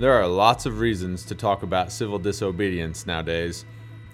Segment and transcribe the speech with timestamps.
[0.00, 3.66] There are lots of reasons to talk about civil disobedience nowadays.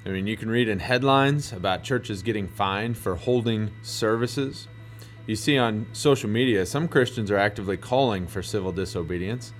[0.04, 4.66] I mean, you can read in headlines about churches getting fined for holding services.
[5.28, 9.52] You see on social media, some Christians are actively calling for civil disobedience.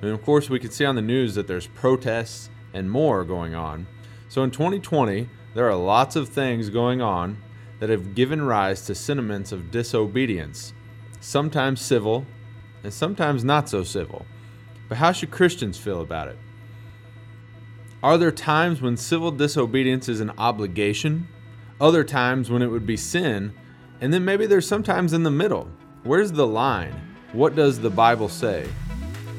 [0.00, 3.54] And of course, we can see on the news that there's protests and more going
[3.54, 3.86] on.
[4.30, 7.36] So in 2020, there are lots of things going on
[7.80, 10.72] that have given rise to sentiments of disobedience,
[11.20, 12.24] sometimes civil
[12.82, 14.24] and sometimes not so civil.
[14.88, 16.38] But how should Christians feel about it?
[18.02, 21.26] Are there times when civil disobedience is an obligation?
[21.80, 23.54] Other times when it would be sin?
[24.00, 25.68] And then maybe there's sometimes in the middle.
[26.02, 26.94] Where's the line?
[27.32, 28.68] What does the Bible say?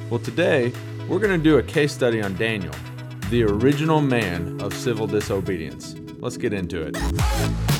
[0.09, 0.73] Well, today
[1.07, 2.73] we're going to do a case study on Daniel,
[3.29, 5.95] the original man of civil disobedience.
[6.17, 7.74] Let's get into it.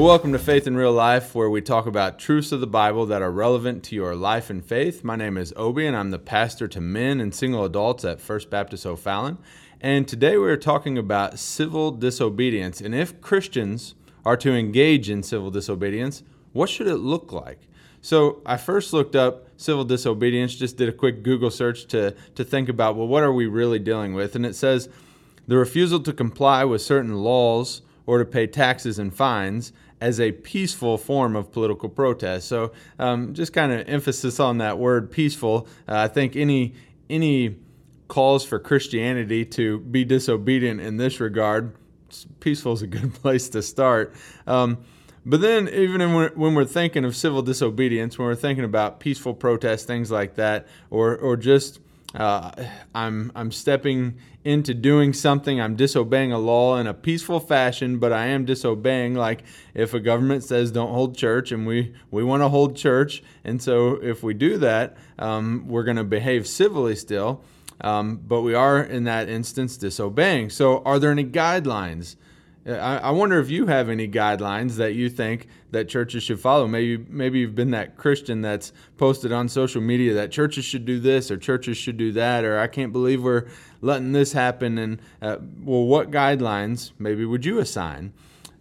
[0.00, 3.04] Well, welcome to Faith in Real Life, where we talk about truths of the Bible
[3.04, 5.04] that are relevant to your life and faith.
[5.04, 8.48] My name is Obi, and I'm the pastor to men and single adults at First
[8.48, 9.36] Baptist O'Fallon.
[9.78, 12.80] And today we are talking about civil disobedience.
[12.80, 16.22] And if Christians are to engage in civil disobedience,
[16.54, 17.68] what should it look like?
[18.00, 22.42] So I first looked up civil disobedience, just did a quick Google search to, to
[22.42, 24.34] think about, well, what are we really dealing with?
[24.34, 24.88] And it says
[25.46, 30.32] the refusal to comply with certain laws or to pay taxes and fines as a
[30.32, 32.48] peaceful form of political protest.
[32.48, 35.66] So, um, just kind of emphasis on that word peaceful.
[35.88, 36.74] Uh, I think any
[37.08, 37.56] any
[38.08, 41.74] calls for Christianity to be disobedient in this regard,
[42.40, 44.14] peaceful is a good place to start.
[44.46, 44.78] Um,
[45.24, 46.00] but then, even
[46.34, 50.66] when we're thinking of civil disobedience, when we're thinking about peaceful protests, things like that,
[50.88, 51.80] or or just
[52.14, 52.50] uh,
[52.94, 55.60] I'm I'm stepping into doing something.
[55.60, 59.14] I'm disobeying a law in a peaceful fashion, but I am disobeying.
[59.14, 59.44] Like
[59.74, 63.62] if a government says don't hold church, and we we want to hold church, and
[63.62, 67.42] so if we do that, um, we're going to behave civilly still.
[67.82, 70.50] Um, but we are in that instance disobeying.
[70.50, 72.16] So, are there any guidelines?
[72.66, 76.66] I, I wonder if you have any guidelines that you think that churches should follow.
[76.66, 81.00] Maybe maybe you've been that Christian that's posted on social media that churches should do
[81.00, 83.48] this or churches should do that or I can't believe we're
[83.80, 84.76] letting this happen.
[84.76, 88.12] And uh, well, what guidelines maybe would you assign?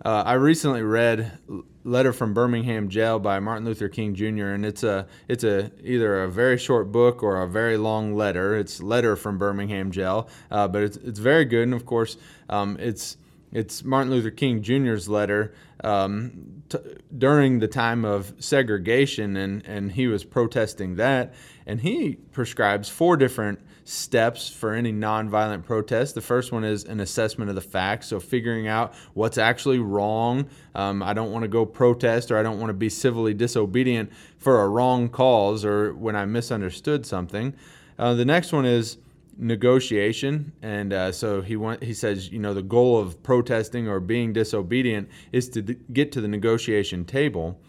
[0.03, 1.37] Uh, I recently read
[1.83, 4.47] letter from Birmingham jail by Martin Luther King Jr.
[4.47, 8.55] and it's a it's a either a very short book or a very long letter.
[8.55, 12.15] It's letter from Birmingham jail, uh, but it's it's very good and of course
[12.47, 13.17] um, it's
[13.51, 16.77] it's Martin Luther King Jr.'s letter um, t-
[17.17, 21.33] during the time of segregation, and, and he was protesting that.
[21.65, 26.13] And he prescribes four different steps for any nonviolent protest.
[26.13, 30.47] The first one is an assessment of the facts, so figuring out what's actually wrong.
[30.75, 34.11] Um, I don't want to go protest or I don't want to be civilly disobedient
[34.37, 37.55] for a wrong cause or when I misunderstood something.
[37.97, 38.97] Uh, the next one is
[39.39, 44.33] negotiation, and uh, so he he says, you know, the goal of protesting or being
[44.33, 47.59] disobedient is to d- get to the negotiation table,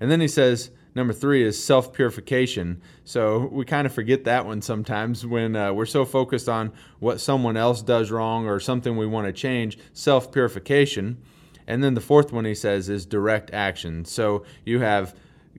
[0.00, 0.70] and then he says.
[0.94, 2.80] Number three is self purification.
[3.04, 7.20] So we kind of forget that one sometimes when uh, we're so focused on what
[7.20, 9.76] someone else does wrong or something we want to change.
[9.92, 11.18] Self purification.
[11.66, 14.06] And then the fourth one he says is direct action.
[14.06, 15.14] So you have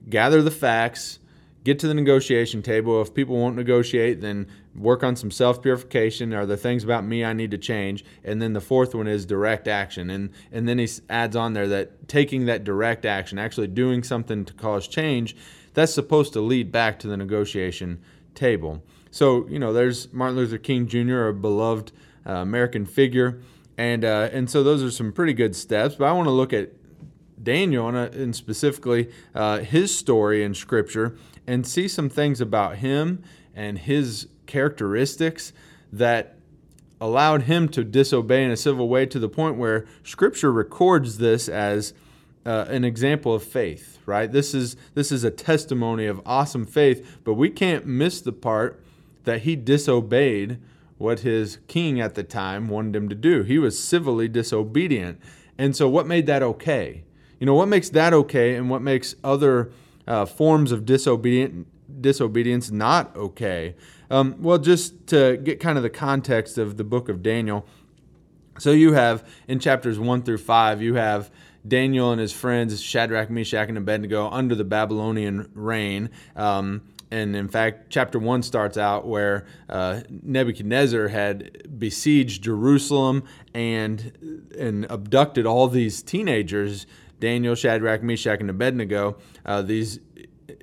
[0.08, 1.18] gather the facts,
[1.64, 3.00] get to the negotiation table.
[3.02, 4.46] If people won't negotiate, then
[4.78, 6.32] work on some self purification.
[6.32, 8.04] Are there things about me I need to change?
[8.24, 10.10] And then the fourth one is direct action.
[10.10, 14.44] And, and then he adds on there that taking that direct action, actually doing something
[14.44, 15.36] to cause change,
[15.74, 18.00] that's supposed to lead back to the negotiation
[18.34, 18.82] table.
[19.10, 21.92] So, you know, there's Martin Luther King Jr., a beloved
[22.26, 23.40] uh, American figure.
[23.76, 25.94] And, uh, and so those are some pretty good steps.
[25.94, 26.72] But I want to look at
[27.42, 31.16] Daniel and, uh, and specifically uh, his story in Scripture
[31.46, 33.22] and see some things about him
[33.58, 35.52] and his characteristics
[35.92, 36.36] that
[37.00, 41.48] allowed him to disobey in a civil way to the point where Scripture records this
[41.48, 41.92] as
[42.46, 43.98] uh, an example of faith.
[44.06, 44.30] Right?
[44.30, 48.80] This is this is a testimony of awesome faith, but we can't miss the part
[49.24, 50.58] that he disobeyed
[50.96, 53.42] what his king at the time wanted him to do.
[53.42, 55.20] He was civilly disobedient.
[55.58, 57.02] And so, what made that okay?
[57.40, 59.72] You know, what makes that okay and what makes other
[60.06, 61.66] uh, forms of disobedient,
[62.00, 63.74] disobedience not okay.
[64.10, 67.66] Um, well, just to get kind of the context of the book of Daniel.
[68.58, 71.30] So you have in chapters 1 through 5, you have
[71.66, 76.10] Daniel and his friends, Shadrach, Meshach, and Abednego, under the Babylonian reign.
[76.34, 83.24] Um, and in fact, chapter one starts out where uh, Nebuchadnezzar had besieged Jerusalem
[83.54, 86.86] and and abducted all these teenagers,
[87.18, 89.16] Daniel, Shadrach, Meshach, and Abednego.
[89.46, 90.00] Uh, these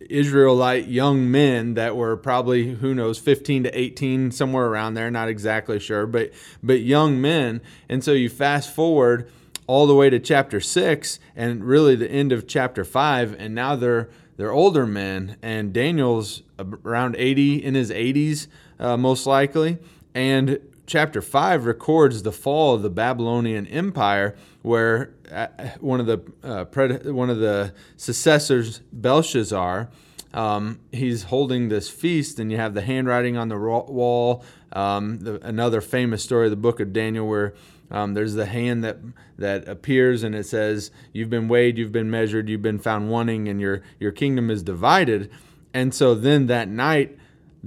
[0.09, 5.29] Israelite young men that were probably who knows 15 to 18 somewhere around there not
[5.29, 6.31] exactly sure but
[6.63, 7.61] but young men.
[7.87, 9.29] And so you fast forward
[9.67, 13.75] all the way to chapter 6 and really the end of chapter 5 and now
[13.75, 18.47] they're they're older men and Daniel's around 80 in his 80s
[18.79, 19.77] uh, most likely.
[20.13, 25.47] And chapter 5 records the fall of the Babylonian empire where uh,
[25.79, 29.89] one of the uh, pred- one of the successors Belshazzar
[30.33, 34.43] um, he's holding this feast and you have the handwriting on the wall
[34.73, 37.53] um, the, another famous story of the book of Daniel where
[37.91, 38.97] um, there's the hand that
[39.37, 43.47] that appears and it says you've been weighed you've been measured you've been found wanting
[43.47, 45.31] and your your kingdom is divided.
[45.73, 47.17] And so then that night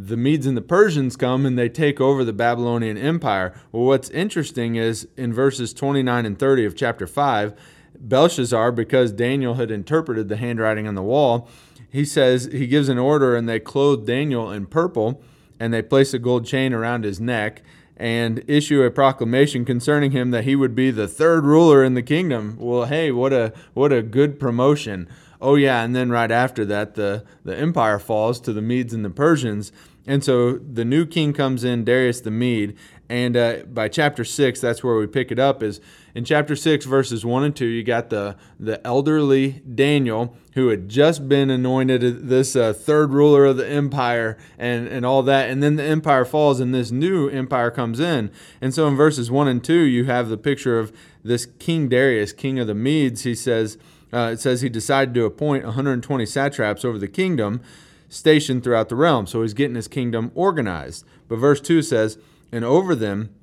[0.01, 3.53] the Medes and the Persians come and they take over the Babylonian Empire.
[3.73, 7.53] Well, what's interesting is in verses 29 and 30 of chapter 5,
[7.99, 11.49] Belshazzar, because Daniel had interpreted the handwriting on the wall,
[11.91, 15.21] he says he gives an order and they clothe Daniel in purple
[15.59, 17.63] and they place a gold chain around his neck
[17.97, 22.03] and issue a proclamation concerning him that he would be the third ruler in the
[22.03, 22.57] kingdom.
[22.61, 25.09] Well, hey, what a what a good promotion.
[25.41, 29.05] Oh yeah, and then right after that the the empire falls to the Medes and
[29.05, 29.73] the Persians
[30.09, 32.79] and so the new king comes in, Darius the Mede,
[33.11, 35.63] and uh, by chapter six, that's where we pick it up.
[35.63, 35.83] Is
[36.15, 40.89] in chapter six, verses one and two, you got the the elderly Daniel who had
[40.89, 45.63] just been anointed this uh, third ruler of the empire and and all that, and
[45.63, 48.31] then the empire falls, and this new empire comes in.
[48.63, 50.91] And so in verses one and two, you have the picture of
[51.23, 53.25] this King Darius, king of the Medes.
[53.25, 53.77] He says.
[54.13, 57.61] Uh, it says he decided to appoint 120 satraps over the kingdom
[58.09, 59.27] stationed throughout the realm.
[59.27, 61.05] So he's getting his kingdom organized.
[61.29, 62.19] But verse 2 says,
[62.51, 63.35] And over them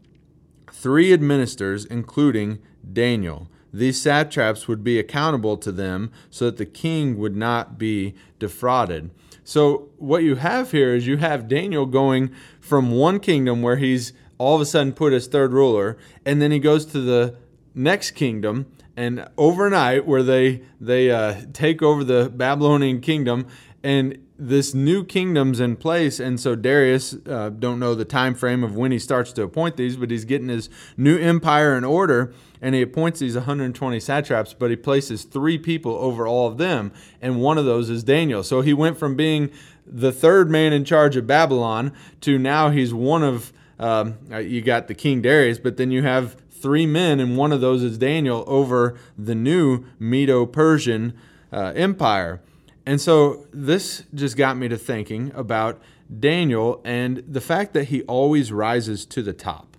[0.72, 2.60] three administrators, including
[2.92, 3.48] Daniel.
[3.74, 9.12] These satraps would be accountable to them so that the king would not be defrauded.
[9.44, 14.14] So, what you have here is you have Daniel going from one kingdom where he's
[14.38, 17.36] all of a sudden put as third ruler, and then he goes to the
[17.74, 18.66] next kingdom
[18.98, 23.48] and overnight where they they uh, take over the Babylonian kingdom
[23.84, 26.20] and this new kingdom's in place.
[26.20, 29.78] And so darius uh, don't know the time frame of when he starts to appoint
[29.78, 34.54] these but he's getting his new empire in order and he appoints these 120 satraps
[34.54, 36.92] but he places three people over all of them.
[37.22, 38.44] And one of those is daniel.
[38.44, 39.52] So he went from being
[39.86, 44.62] the third man in charge of babylon to now he's one of um, uh, you
[44.62, 47.98] got the king darius but then you have three men and one of those is
[47.98, 51.14] daniel over the new medo-persian
[51.54, 52.42] uh, empire
[52.86, 55.82] and so this just got me to thinking about
[56.20, 59.76] Daniel and the fact that he always rises to the top.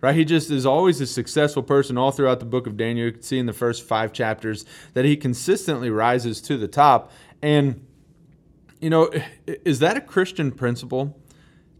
[0.00, 0.14] Right?
[0.14, 3.06] He just is always a successful person all throughout the book of Daniel.
[3.06, 4.64] You can see in the first five chapters
[4.94, 7.10] that he consistently rises to the top.
[7.42, 7.84] And,
[8.80, 9.10] you know,
[9.46, 11.18] is that a Christian principle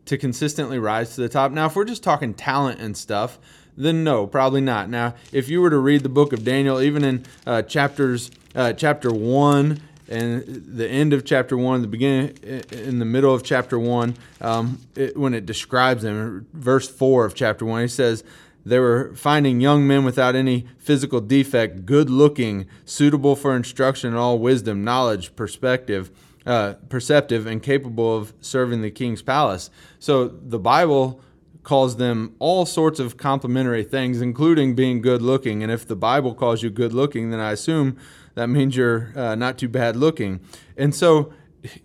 [0.07, 1.53] to consistently rise to the top?
[1.53, 3.39] Now, if we're just talking talent and stuff,
[3.77, 4.89] then no, probably not.
[4.89, 8.73] Now, if you were to read the book of Daniel, even in uh, chapters, uh,
[8.73, 12.37] chapter 1 and the end of chapter one, the beginning,
[12.71, 17.35] in the middle of chapter one, um, it, when it describes them, verse four of
[17.35, 18.23] chapter one, he says,
[18.65, 24.17] they were finding young men without any physical defect, good looking, suitable for instruction in
[24.17, 26.11] all wisdom, knowledge, perspective,
[26.45, 29.71] uh, perceptive, and capable of serving the king's palace.
[30.01, 31.21] So the Bible
[31.67, 35.65] calls them all sorts of complimentary things, including being good looking.
[35.65, 37.97] And if the Bible calls you good looking, then I assume
[38.37, 40.39] that means you're uh, not too bad looking.
[40.77, 41.33] And so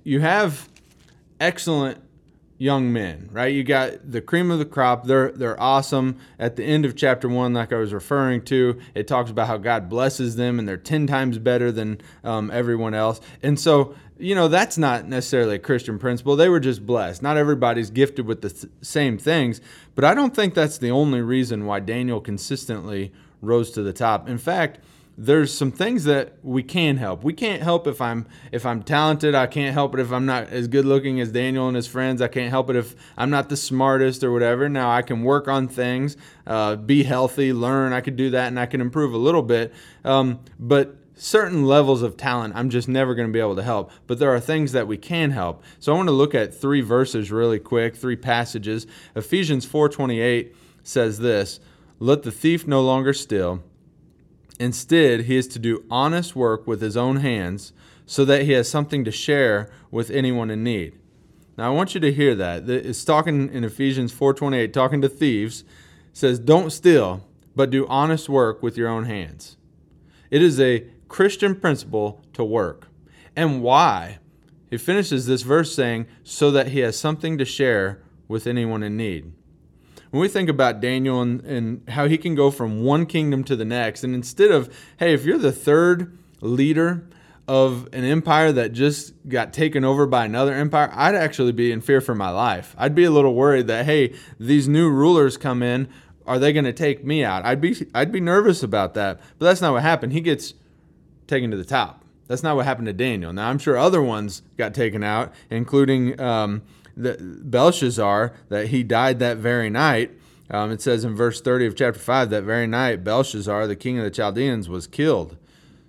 [0.04, 0.70] you have
[1.40, 1.98] excellent
[2.60, 3.52] young men, right?
[3.52, 5.06] You got the cream of the crop.
[5.06, 6.20] They're they're awesome.
[6.38, 9.58] At the end of chapter one, like I was referring to, it talks about how
[9.58, 13.20] God blesses them and they're ten times better than um, everyone else.
[13.42, 16.36] And so you know that's not necessarily a Christian principle.
[16.36, 17.22] They were just blessed.
[17.22, 19.62] Not everybody's gifted with the th- same things,
[19.96, 23.12] but I don't think that's the only reason why Daniel consistently
[23.42, 24.30] rose to the top.
[24.30, 24.80] In fact
[25.18, 27.24] there's some things that we can help.
[27.24, 29.36] We can't help if I'm if I'm talented.
[29.36, 32.22] I can't help it if I'm not as good looking as Daniel and his friends.
[32.22, 34.70] I can't help it if I'm not the smartest or whatever.
[34.70, 37.94] Now I can work on things, uh, be healthy, learn.
[37.94, 39.74] I could do that and I can improve a little bit.
[40.04, 43.92] Um, but certain levels of talent I'm just never going to be able to help.
[44.08, 45.64] But there are things that we can help.
[45.78, 48.88] So I want to look at three verses really quick, three passages.
[49.16, 51.60] Ephesians 4:28 says this:
[52.00, 53.62] "Let the thief no longer steal."
[54.60, 57.72] Instead, he is to do honest work with his own hands
[58.08, 60.94] so that he has something to share with anyone in need.
[61.56, 62.68] Now I want you to hear that.
[62.68, 65.66] It's talking in Ephesians 4:28, talking to thieves,
[66.14, 69.58] says, "Don't steal, but do honest work with your own hands."
[70.32, 72.88] It is a Christian principle to work.
[73.36, 74.20] And why?
[74.70, 78.96] He finishes this verse saying, so that he has something to share with anyone in
[78.96, 79.34] need.
[80.12, 83.58] When we think about Daniel and, and how he can go from one kingdom to
[83.58, 87.06] the next, and instead of, hey, if you're the third leader
[87.46, 91.82] of an empire that just got taken over by another empire, I'd actually be in
[91.82, 92.74] fear for my life.
[92.78, 95.90] I'd be a little worried that, hey, these new rulers come in,
[96.26, 97.44] are they going to take me out?
[97.44, 99.20] I'd be I'd be nervous about that.
[99.38, 100.14] But that's not what happened.
[100.14, 100.54] He gets
[101.32, 102.06] taken to the top.
[102.28, 103.34] That's not what happened to Daniel.
[103.34, 106.62] Now I'm sure other ones got taken out, including um,
[106.96, 110.12] the Belshazzar, that he died that very night.
[110.50, 113.98] Um, it says in verse 30 of chapter 5 that very night Belshazzar, the king
[113.98, 115.38] of the Chaldeans, was killed.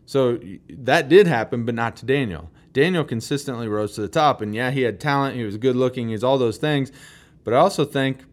[0.07, 0.39] So
[0.71, 2.51] that did happen, but not to Daniel.
[2.73, 6.09] Daniel consistently rose to the top, and yeah, he had talent, he was good looking,
[6.09, 6.91] he's all those things,
[7.45, 8.25] but I also think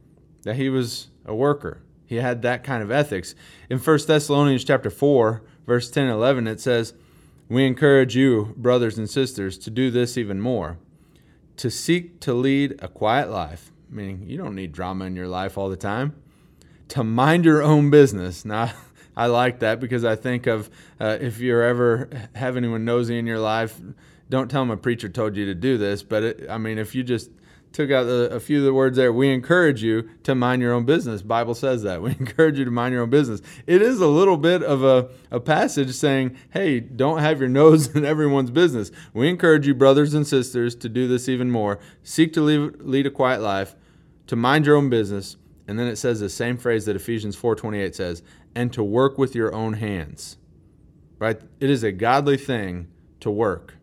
[0.43, 1.81] that he was a worker.
[2.05, 3.35] He had that kind of ethics.
[3.69, 6.95] In 1 Thessalonians chapter 4, verse 10 and 11, it says,
[7.47, 10.79] We encourage you, brothers and sisters, to do this even more,
[11.57, 15.59] to seek to lead a quiet life, meaning you don't need drama in your life
[15.59, 16.15] all the time,
[16.87, 18.43] to mind your own business.
[18.49, 18.73] Now,
[19.15, 23.27] I like that because I think of uh, if you're ever have anyone nosy in
[23.27, 23.79] your life,
[24.29, 26.03] don't tell them a preacher told you to do this.
[26.03, 27.29] But it, I mean, if you just
[27.71, 29.13] took out the, a few of the words there.
[29.13, 31.21] We encourage you to mind your own business.
[31.21, 32.01] Bible says that.
[32.09, 33.41] We encourage you to mind your own business.
[33.67, 37.95] It is a little bit of a, a passage saying, hey, don't have your nose
[37.95, 38.91] in everyone's business.
[39.13, 41.79] We encourage you, brothers and sisters, to do this even more.
[42.03, 43.75] Seek to lead, lead a quiet life,
[44.27, 45.37] to mind your own business.
[45.67, 48.23] And then it says the same phrase that Ephesians 4:28 says,
[48.55, 50.37] and to work with your own hands.
[51.19, 51.39] Right?
[51.59, 52.87] It is a godly thing
[53.19, 53.75] to work.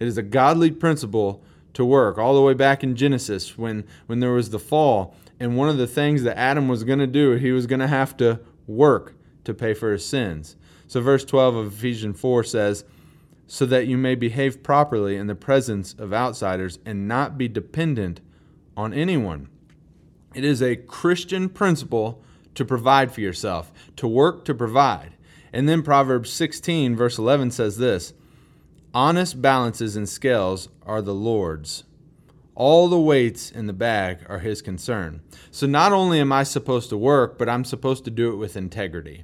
[0.00, 4.20] It is a godly principle to work all the way back in Genesis when, when
[4.20, 5.14] there was the fall.
[5.38, 7.86] And one of the things that Adam was going to do, he was going to
[7.86, 10.56] have to work to pay for his sins.
[10.86, 12.84] So, verse 12 of Ephesians 4 says,
[13.46, 18.20] So that you may behave properly in the presence of outsiders and not be dependent
[18.76, 19.48] on anyone.
[20.34, 22.22] It is a Christian principle
[22.54, 25.14] to provide for yourself, to work to provide.
[25.52, 28.12] And then Proverbs 16, verse 11 says this
[28.92, 31.84] Honest balances and scales are the Lord's.
[32.56, 35.20] All the weights in the bag are his concern.
[35.52, 38.56] So not only am I supposed to work, but I'm supposed to do it with
[38.56, 39.22] integrity,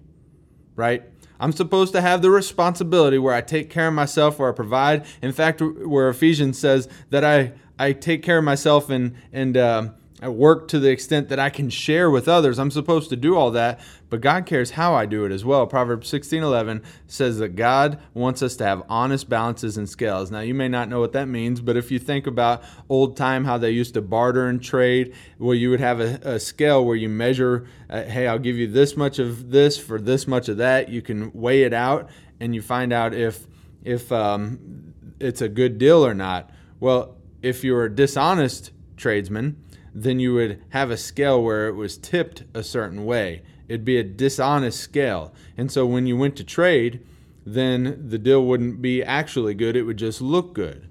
[0.76, 1.02] right?
[1.40, 5.04] I'm supposed to have the responsibility where I take care of myself, where I provide.
[5.20, 9.88] In fact, where Ephesians says that I, I take care of myself and, and, uh,
[10.22, 12.58] I work to the extent that I can share with others.
[12.58, 15.66] I'm supposed to do all that, but God cares how I do it as well.
[15.66, 20.30] Proverbs 16:11 says that God wants us to have honest balances and scales.
[20.30, 23.44] Now, you may not know what that means, but if you think about old time
[23.44, 26.96] how they used to barter and trade, well you would have a, a scale where
[26.96, 30.56] you measure, uh, hey, I'll give you this much of this for this much of
[30.56, 30.88] that.
[30.88, 32.08] You can weigh it out
[32.40, 33.46] and you find out if
[33.84, 36.50] if um, it's a good deal or not.
[36.80, 39.62] Well, if you're a dishonest tradesman,
[39.96, 43.40] then you would have a scale where it was tipped a certain way.
[43.66, 45.32] It'd be a dishonest scale.
[45.56, 47.02] And so when you went to trade,
[47.46, 50.86] then the deal wouldn't be actually good, it would just look good.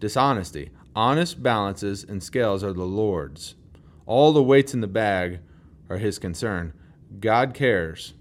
[0.00, 0.68] Dishonesty.
[0.94, 3.54] Honest balances and scales are the Lord's.
[4.04, 5.40] All the weights in the bag
[5.88, 6.74] are His concern.
[7.20, 8.12] God cares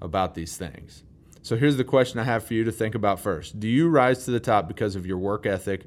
[0.00, 1.04] about these things.
[1.42, 4.24] So here's the question I have for you to think about first Do you rise
[4.24, 5.84] to the top because of your work ethic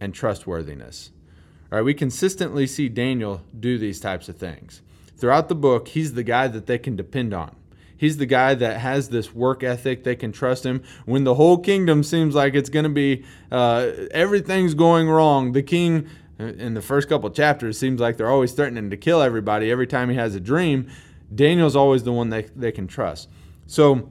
[0.00, 1.12] and trustworthiness?
[1.70, 4.80] Right, we consistently see Daniel do these types of things.
[5.18, 7.54] Throughout the book, he's the guy that they can depend on.
[7.96, 10.04] He's the guy that has this work ethic.
[10.04, 10.82] They can trust him.
[11.04, 15.62] When the whole kingdom seems like it's going to be, uh, everything's going wrong, the
[15.62, 16.08] king,
[16.40, 19.88] uh, in the first couple chapters, seems like they're always threatening to kill everybody every
[19.88, 20.88] time he has a dream.
[21.34, 23.28] Daniel's always the one they, they can trust.
[23.66, 24.10] So,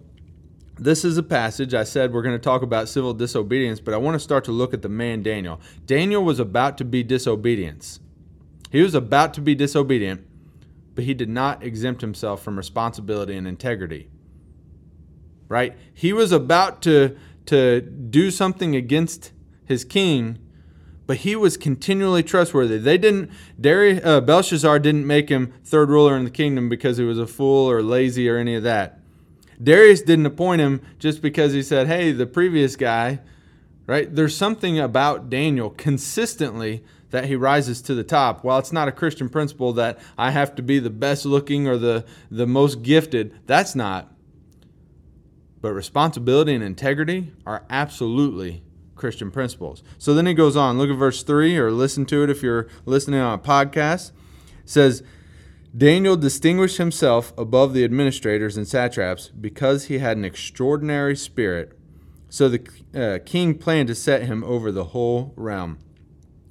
[0.79, 3.97] this is a passage I said we're going to talk about civil disobedience, but I
[3.97, 5.59] want to start to look at the man Daniel.
[5.85, 7.99] Daniel was about to be disobedience.
[8.71, 10.25] He was about to be disobedient,
[10.93, 14.09] but he did not exempt himself from responsibility and integrity.
[15.47, 15.75] Right?
[15.93, 19.31] He was about to to do something against
[19.63, 20.37] his king,
[21.05, 22.77] but he was continually trustworthy.
[22.77, 23.31] They didn't
[23.63, 27.69] uh, Belshazzar didn't make him third ruler in the kingdom because he was a fool
[27.69, 28.99] or lazy or any of that.
[29.61, 33.19] Darius didn't appoint him just because he said, hey, the previous guy,
[33.87, 34.13] right?
[34.13, 38.43] There's something about Daniel consistently that he rises to the top.
[38.43, 41.77] While it's not a Christian principle that I have to be the best looking or
[41.77, 44.13] the, the most gifted, that's not.
[45.61, 48.63] But responsibility and integrity are absolutely
[48.95, 49.83] Christian principles.
[49.97, 50.77] So then he goes on.
[50.77, 54.11] Look at verse 3 or listen to it if you're listening on a podcast.
[54.63, 55.03] It says,
[55.75, 61.77] Daniel distinguished himself above the administrators and satraps because he had an extraordinary spirit.
[62.29, 65.79] So the uh, king planned to set him over the whole realm.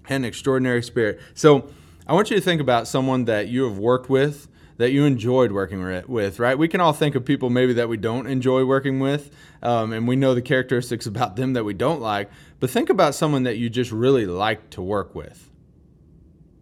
[0.05, 1.21] Had an extraordinary spirit.
[1.35, 1.71] So
[2.07, 5.51] I want you to think about someone that you have worked with, that you enjoyed
[5.51, 6.57] working with, right?
[6.57, 10.07] We can all think of people maybe that we don't enjoy working with, um, and
[10.07, 12.31] we know the characteristics about them that we don't like.
[12.61, 15.51] But think about someone that you just really like to work with.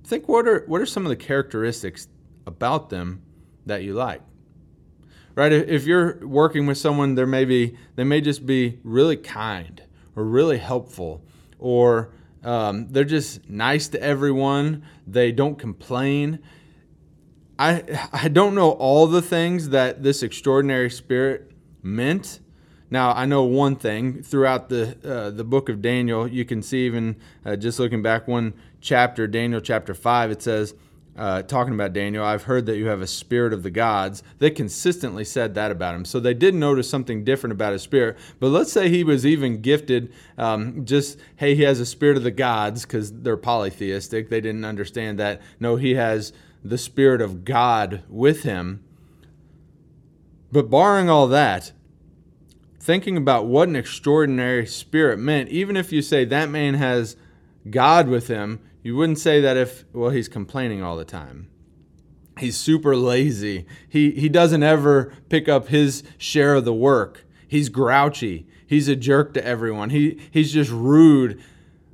[0.04, 2.08] Think what are what are some of the characteristics
[2.46, 3.22] about them
[3.66, 4.22] that you like?
[5.34, 5.52] Right?
[5.52, 9.82] If you're working with someone, there may be they may just be really kind
[10.14, 11.24] or really helpful
[11.58, 12.12] or
[12.44, 14.84] um, they're just nice to everyone.
[15.06, 16.40] They don't complain.
[17.58, 17.82] I
[18.12, 21.50] I don't know all the things that this extraordinary spirit
[21.82, 22.40] meant.
[22.90, 26.28] Now I know one thing throughout the uh, the book of Daniel.
[26.28, 30.30] You can see even uh, just looking back one chapter, Daniel chapter five.
[30.30, 30.74] It says
[31.16, 34.23] uh, talking about Daniel, I've heard that you have a spirit of the gods.
[34.38, 36.04] They consistently said that about him.
[36.04, 38.16] So they did notice something different about his spirit.
[38.40, 42.25] But let's say he was even gifted, um, just, hey, he has a spirit of
[42.25, 44.28] the gods because they're polytheistic.
[44.28, 45.40] They didn't understand that.
[45.61, 46.33] No, he has
[46.64, 48.83] the spirit of God with him.
[50.50, 51.73] But barring all that,
[52.80, 57.16] thinking about what an extraordinary spirit meant, even if you say that man has
[57.71, 61.49] God with him, you wouldn't say that if, well, he's complaining all the time.
[62.38, 63.67] He's super lazy.
[63.88, 67.25] He, he doesn't ever pick up his share of the work.
[67.49, 68.47] He's grouchy.
[68.67, 69.88] He's a jerk to everyone.
[69.91, 71.43] He, he's just rude.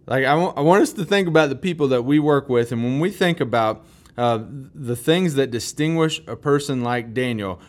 [0.07, 2.73] Like, I, w- I want us to think about the people that we work with.
[2.73, 4.41] And when we think about uh,
[4.75, 7.61] the things that distinguish a person like Daniel,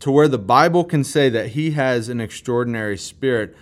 [0.00, 3.56] to where the Bible can say that he has an extraordinary spirit,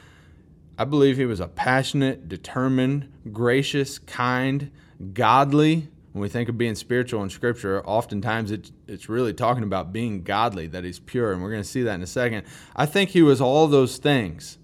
[0.77, 4.71] I believe he was a passionate, determined, gracious, kind,
[5.13, 5.89] godly.
[6.13, 10.23] When we think of being spiritual in Scripture, oftentimes it, it's really talking about being
[10.23, 12.45] godly, that he's pure, and we're going to see that in a second.
[12.75, 14.57] I think he was all those things.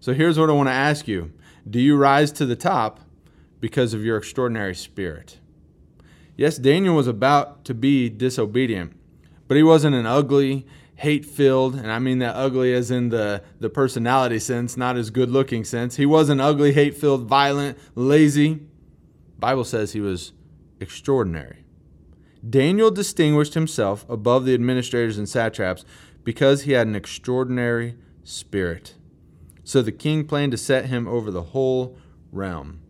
[0.00, 1.32] So here's what I want to ask you
[1.68, 3.00] Do you rise to the top
[3.60, 5.38] because of your extraordinary spirit?
[6.36, 8.92] Yes, Daniel was about to be disobedient,
[9.48, 13.42] but he wasn't an ugly, hate filled, and I mean that ugly as in the,
[13.60, 15.96] the personality sense, not as good looking sense.
[15.96, 18.60] He wasn't ugly, hate filled, violent, lazy.
[19.38, 20.32] Bible says he was
[20.80, 21.64] extraordinary.
[22.48, 25.84] Daniel distinguished himself above the administrators and satraps
[26.24, 28.94] because he had an extraordinary spirit.
[29.64, 31.96] So the king planned to set him over the whole
[32.32, 32.80] realm.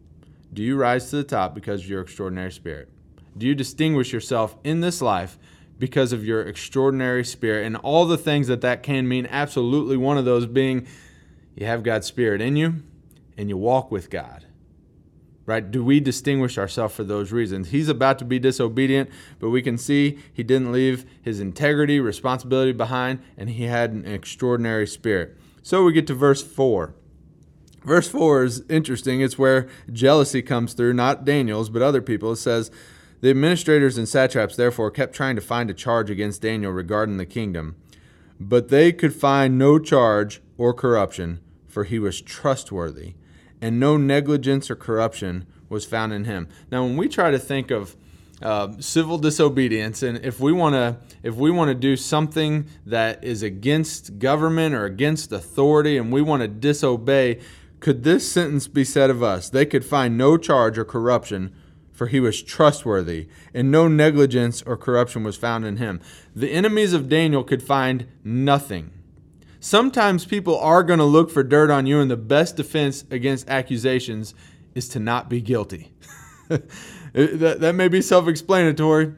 [0.53, 2.91] Do you rise to the top because of your extraordinary spirit?
[3.37, 5.39] Do you distinguish yourself in this life
[5.79, 9.27] because of your extraordinary spirit and all the things that that can mean?
[9.31, 10.87] Absolutely, one of those being
[11.55, 12.83] you have God's spirit in you
[13.37, 14.46] and you walk with God
[15.47, 15.71] right?
[15.71, 17.71] Do we distinguish ourselves for those reasons?
[17.71, 22.73] He's about to be disobedient, but we can see he didn't leave his integrity, responsibility
[22.73, 25.37] behind, and he had an extraordinary spirit.
[25.63, 26.95] So we get to verse 4.
[27.85, 29.21] Verse 4 is interesting.
[29.21, 32.33] It's where jealousy comes through, not Daniel's, but other people.
[32.33, 32.73] It says,
[33.21, 37.27] The administrators and satraps therefore kept trying to find a charge against Daniel regarding the
[37.27, 37.77] kingdom,
[38.41, 43.15] but they could find no charge or corruption, for he was trustworthy
[43.61, 46.49] and no negligence or corruption was found in him.
[46.71, 47.97] Now, when we try to think of
[48.43, 53.25] uh, civil disobedience, and if we want to, if we want to do something that
[53.25, 57.41] is against government or against authority, and we want to disobey,
[57.81, 59.49] could this sentence be said of us?
[59.49, 61.55] They could find no charge or corruption,
[61.93, 66.01] for he was trustworthy, and no negligence or corruption was found in him.
[66.35, 68.93] The enemies of Daniel could find nothing
[69.61, 73.49] Sometimes people are going to look for dirt on you, and the best defense against
[73.49, 74.35] accusations
[74.75, 75.93] is to not be guilty.
[76.49, 79.15] that, that may be self explanatory,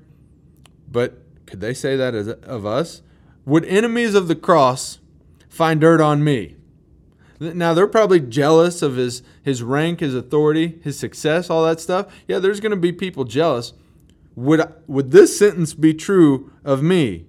[0.90, 3.03] but could they say that of us?
[3.44, 4.98] Would enemies of the cross
[5.48, 6.57] find dirt on me?
[7.40, 12.12] Now they're probably jealous of his his rank, his authority, his success, all that stuff.
[12.27, 13.72] Yeah, there's going to be people jealous.
[14.35, 17.27] Would would this sentence be true of me?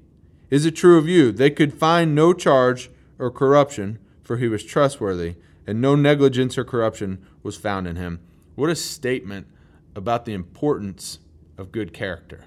[0.49, 1.31] Is it true of you?
[1.31, 2.89] They could find no charge
[3.19, 5.35] or corruption, for he was trustworthy,
[5.67, 8.19] and no negligence or corruption was found in him.
[8.55, 9.47] What a statement
[9.95, 11.19] about the importance
[11.57, 12.45] of good character.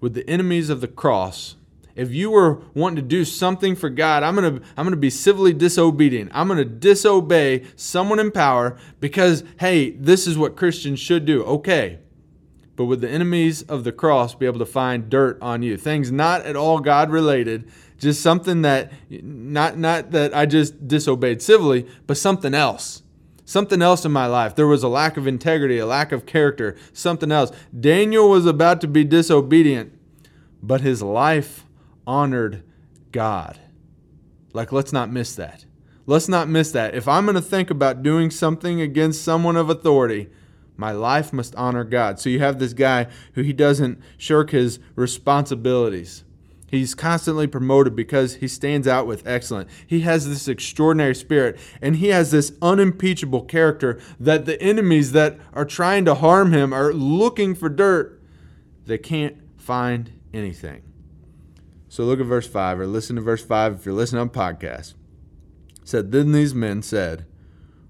[0.00, 1.56] With the enemies of the cross,
[1.94, 4.96] if you were wanting to do something for God, I'm going to I'm going to
[4.96, 6.30] be civilly disobedient.
[6.32, 11.44] I'm going to disobey someone in power because hey, this is what Christians should do.
[11.44, 11.98] Okay.
[12.74, 15.76] But would the enemies of the cross be able to find dirt on you?
[15.76, 21.40] Things not at all God related just something that not not that I just disobeyed
[21.42, 23.02] civilly, but something else.
[23.44, 24.54] something else in my life.
[24.54, 27.52] There was a lack of integrity, a lack of character, something else.
[27.78, 29.92] Daniel was about to be disobedient,
[30.62, 31.66] but his life
[32.06, 32.62] honored
[33.12, 33.58] God.
[34.52, 35.64] Like, let's not miss that.
[36.06, 36.94] Let's not miss that.
[36.94, 40.28] If I'm going to think about doing something against someone of authority,
[40.76, 42.18] my life must honor God.
[42.18, 46.24] So you have this guy who he doesn't shirk his responsibilities.
[46.72, 49.70] He's constantly promoted because he stands out with excellence.
[49.86, 55.38] He has this extraordinary spirit and he has this unimpeachable character that the enemies that
[55.52, 58.22] are trying to harm him are looking for dirt.
[58.86, 60.82] They can't find anything.
[61.88, 64.94] So look at verse 5 or listen to verse 5 if you're listening on podcast.
[65.82, 67.26] It said then these men said,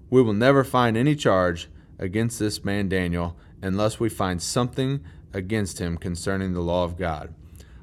[0.09, 1.69] "We will never find any charge
[2.03, 7.33] against this man Daniel unless we find something against him concerning the law of God."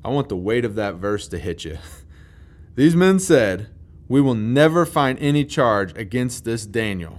[0.04, 1.78] I want the weight of that verse to hit you.
[2.74, 3.68] These men said,
[4.09, 7.18] We will never find any charge against this Daniel.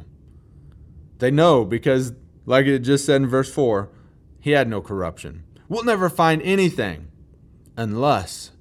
[1.19, 2.13] They know because,
[2.45, 3.89] like it just said in verse 4,
[4.39, 5.43] he had no corruption.
[5.69, 7.09] We'll never find anything
[7.77, 8.51] unless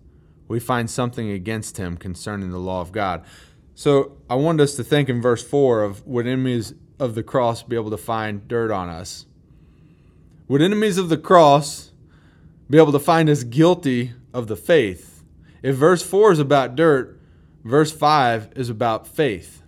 [0.46, 3.24] we find something against him concerning the law of God.
[3.74, 7.62] So I want us to think in verse 4 of would enemies of the cross
[7.62, 9.26] be able to find dirt on us?
[10.46, 11.90] Would enemies of the cross
[12.70, 15.24] be able to find us guilty of the faith.
[15.60, 17.20] If verse 4 is about dirt,
[17.64, 19.62] verse 5 is about faith.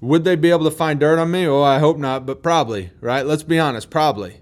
[0.00, 1.46] Would they be able to find dirt on me?
[1.46, 3.26] Oh, I hope not, but probably, right?
[3.26, 4.40] Let's be honest, probably.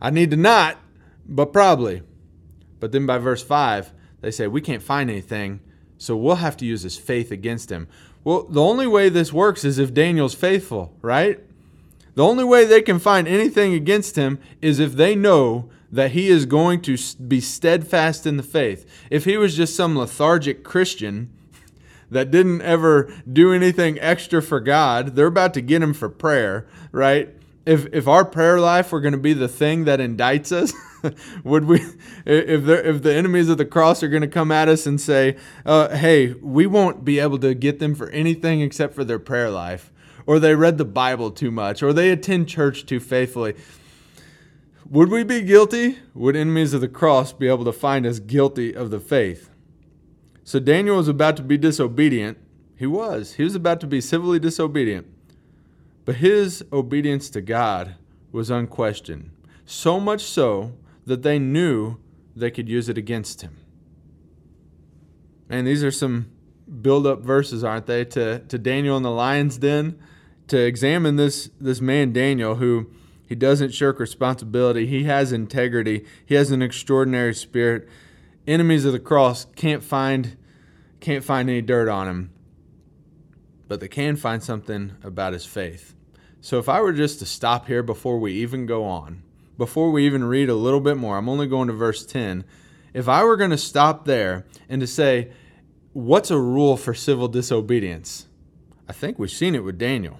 [0.00, 0.78] I need to not,
[1.26, 2.02] but probably.
[2.78, 5.60] But then by verse 5, they say, We can't find anything,
[5.98, 7.88] so we'll have to use this faith against him.
[8.22, 11.40] Well, the only way this works is if Daniel's faithful, right?
[12.14, 16.28] The only way they can find anything against him is if they know that he
[16.28, 18.88] is going to be steadfast in the faith.
[19.10, 21.30] If he was just some lethargic Christian
[22.10, 26.66] that didn't ever do anything extra for God, they're about to get him for prayer,
[26.92, 27.34] right?
[27.70, 30.72] If if our prayer life were going to be the thing that indicts us,
[31.44, 31.80] would we
[32.26, 35.36] if if the enemies of the cross are going to come at us and say,
[35.64, 39.50] uh, "Hey, we won't be able to get them for anything except for their prayer
[39.50, 39.92] life."
[40.26, 43.54] Or they read the Bible too much, or they attend church too faithfully
[44.90, 46.00] would we be guilty?
[46.14, 49.48] Would enemies of the cross be able to find us guilty of the faith?
[50.42, 52.38] So Daniel was about to be disobedient.
[52.76, 53.34] He was.
[53.34, 55.06] He was about to be civilly disobedient.
[56.04, 57.96] But his obedience to God
[58.32, 59.30] was unquestioned,
[59.64, 60.72] so much so
[61.06, 61.96] that they knew
[62.34, 63.56] they could use it against him.
[65.48, 66.30] And these are some
[66.80, 69.98] build up verses, aren't they, to, to Daniel in the lion's den,
[70.46, 72.90] to examine this, this man Daniel who
[73.30, 74.86] he doesn't shirk responsibility.
[74.86, 76.04] He has integrity.
[76.26, 77.88] He has an extraordinary spirit.
[78.44, 80.36] Enemies of the cross can't find
[80.98, 82.30] can't find any dirt on him.
[83.70, 85.94] But they can find something about his faith.
[86.40, 89.22] So if I were just to stop here before we even go on,
[89.56, 92.44] before we even read a little bit more, I'm only going to verse 10.
[92.92, 95.30] If I were going to stop there and to say,
[95.92, 98.26] what's a rule for civil disobedience?
[98.88, 100.18] I think we've seen it with Daniel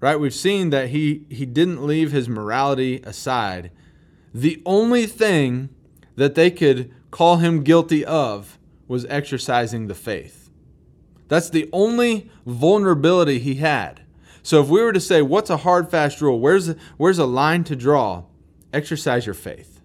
[0.00, 0.16] right?
[0.20, 3.70] We've seen that he, he didn't leave his morality aside.
[4.32, 5.70] The only thing
[6.16, 10.45] that they could call him guilty of was exercising the faith.
[11.28, 14.02] That's the only vulnerability he had.
[14.42, 16.38] So if we were to say, what's a hard, fast rule?
[16.38, 18.24] Where's, where's a line to draw?
[18.72, 19.80] Exercise your faith.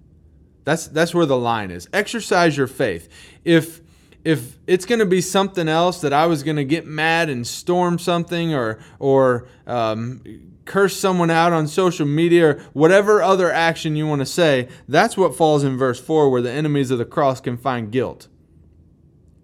[0.63, 1.89] That's, that's where the line is.
[1.91, 3.10] Exercise your faith.
[3.43, 3.82] If
[4.23, 7.45] if it's going to be something else that I was going to get mad and
[7.45, 10.21] storm something or or um,
[10.65, 15.17] curse someone out on social media or whatever other action you want to say, that's
[15.17, 18.27] what falls in verse 4 where the enemies of the cross can find guilt.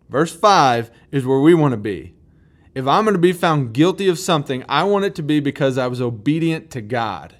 [0.09, 2.13] Verse 5 is where we want to be.
[2.73, 5.77] If I'm going to be found guilty of something, I want it to be because
[5.77, 7.35] I was obedient to God.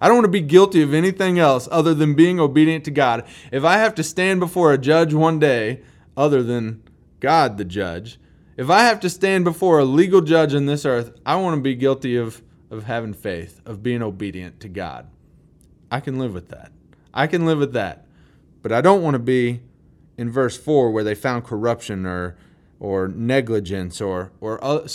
[0.00, 3.26] I don't want to be guilty of anything else other than being obedient to God.
[3.50, 5.82] If I have to stand before a judge one day
[6.16, 6.82] other than
[7.20, 8.20] God, the judge.
[8.56, 11.62] If I have to stand before a legal judge on this earth, I want to
[11.62, 15.08] be guilty of, of having faith, of being obedient to God.
[15.90, 16.72] I can live with that.
[17.14, 18.06] I can live with that.
[18.62, 19.60] But I don't want to be
[20.18, 22.36] in verse 4 where they found corruption or
[22.80, 24.86] or negligence or or uh,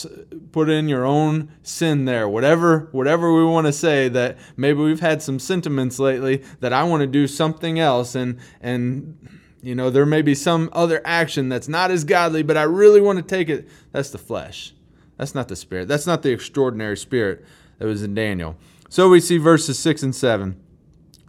[0.52, 5.00] put in your own sin there whatever whatever we want to say that maybe we've
[5.00, 9.18] had some sentiments lately that I want to do something else and and
[9.64, 13.00] you know, there may be some other action that's not as godly, but I really
[13.00, 13.70] want to take it.
[13.94, 14.74] That's the flesh.
[15.18, 15.88] That's not the spirit.
[15.88, 17.46] That's not the extraordinary spirit
[17.80, 18.58] that was in Daniel.
[18.90, 20.62] So we see verses 6 and 7.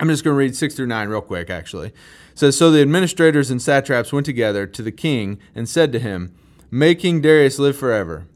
[0.00, 1.88] I'm just going to read 6 through 9 real quick, actually.
[1.88, 1.94] It
[2.35, 6.35] says, So the administrators and satraps went together to the king and said to him,
[6.70, 8.26] May King Darius live forever.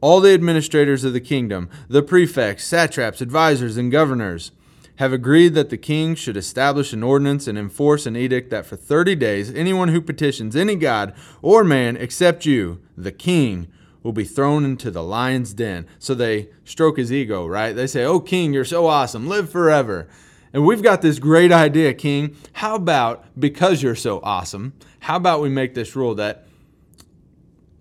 [0.00, 4.50] all the administrators of the kingdom, the prefects, satraps, advisers, and governors,
[4.96, 8.76] have agreed that the king should establish an ordinance and enforce an edict that for
[8.76, 13.68] 30 days anyone who petitions any god or man except you, the king,
[14.02, 15.86] will be thrown into the lion's den.
[16.00, 17.72] So they stroke his ego, right?
[17.72, 20.08] They say, Oh, king, you're so awesome, live forever.
[20.52, 22.36] And we've got this great idea, king.
[22.54, 26.46] How about, because you're so awesome, how about we make this rule that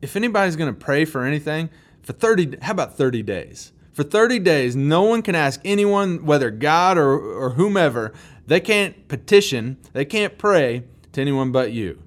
[0.01, 1.69] if anybody's going to pray for anything,
[2.01, 3.71] for 30, how about 30 days?
[3.93, 8.13] For 30 days, no one can ask anyone, whether God or, or whomever,
[8.47, 12.01] they can't petition, they can't pray to anyone but you.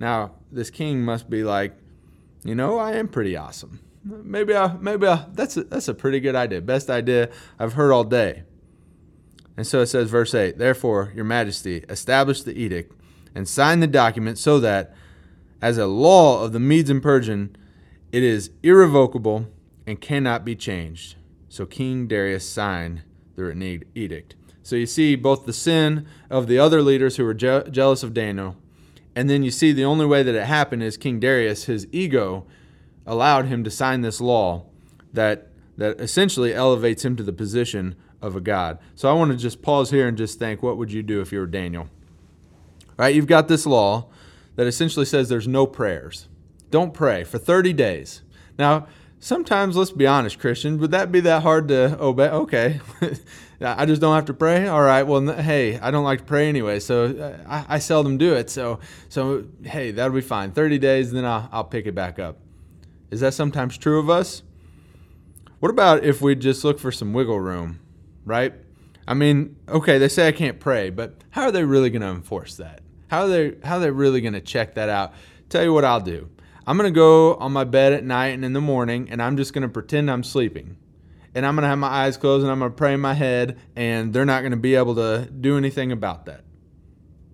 [0.00, 1.76] Now, this king must be like,
[2.44, 3.80] you know, I am pretty awesome.
[4.04, 6.60] Maybe I, maybe I, that's a, that's a pretty good idea.
[6.60, 8.44] Best idea I've heard all day.
[9.56, 12.92] And so it says, verse 8, Therefore, your majesty, establish the edict
[13.34, 14.94] and sign the document so that,
[15.62, 17.56] as a law of the Medes and Persian,
[18.12, 19.46] it is irrevocable
[19.86, 21.16] and cannot be changed.
[21.48, 23.02] So King Darius signed
[23.36, 24.34] the edict.
[24.62, 28.12] So you see both the sin of the other leaders who were je- jealous of
[28.12, 28.56] Daniel
[29.16, 32.46] and then you see the only way that it happened is King Darius, his ego,
[33.06, 34.66] allowed him to sign this law
[35.12, 38.78] that that essentially elevates him to the position of a god.
[38.94, 41.32] So I want to just pause here and just think, what would you do if
[41.32, 41.88] you were Daniel?
[42.96, 43.14] Right?
[43.14, 44.08] You've got this law
[44.56, 46.28] that essentially says there's no prayers.
[46.70, 48.22] Don't pray for 30 days.
[48.58, 48.86] Now,
[49.20, 52.28] sometimes, let's be honest, Christian, would that be that hard to obey?
[52.28, 52.80] Okay.
[53.60, 54.66] I just don't have to pray.
[54.66, 55.02] All right.
[55.02, 58.50] Well, hey, I don't like to pray anyway, so uh, I, I seldom do it.
[58.50, 60.52] So, so hey, that'll be fine.
[60.52, 62.38] Thirty days, then I'll, I'll pick it back up.
[63.10, 64.42] Is that sometimes true of us?
[65.58, 67.80] What about if we just look for some wiggle room,
[68.26, 68.52] right?
[69.08, 72.08] I mean, okay, they say I can't pray, but how are they really going to
[72.08, 72.82] enforce that?
[73.08, 75.14] How are they how are they really going to check that out?
[75.48, 76.28] Tell you what I'll do.
[76.66, 79.38] I'm going to go on my bed at night and in the morning and I'm
[79.38, 80.76] just going to pretend I'm sleeping
[81.36, 83.12] and I'm going to have my eyes closed and I'm going to pray in my
[83.12, 86.44] head, and they're not going to be able to do anything about that.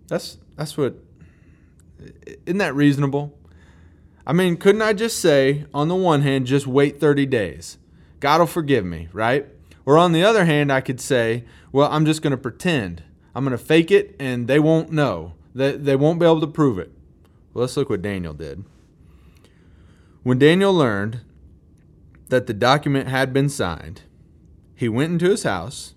[0.09, 0.97] That's that's what.
[2.47, 3.39] Isn't that reasonable?
[4.27, 7.79] I mean, couldn't I just say, on the one hand, just wait 30 days?
[8.19, 9.47] God will forgive me, right?
[9.85, 13.03] Or on the other hand, I could say, well, I'm just going to pretend.
[13.35, 15.35] I'm going to fake it and they won't know.
[15.55, 16.93] They, they won't be able to prove it.
[17.53, 18.65] Well, let's look what Daniel did.
[20.23, 21.21] When Daniel learned
[22.33, 24.01] that the document had been signed.
[24.75, 25.95] He went into his house.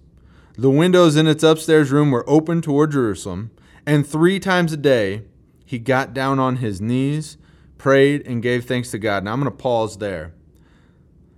[0.58, 3.52] The windows in its upstairs room were open toward Jerusalem,
[3.86, 5.24] and three times a day
[5.66, 7.38] he got down on his knees,
[7.78, 9.24] prayed, and gave thanks to God.
[9.24, 10.34] Now I'm going to pause there.